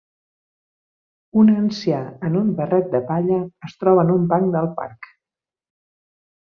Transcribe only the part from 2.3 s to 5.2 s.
en un barret de palla es troba en un banc del parc